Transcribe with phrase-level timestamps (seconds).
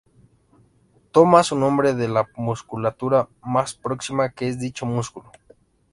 [1.11, 5.31] Toma su nombre de la musculatura más próxima, que es dicho músculo.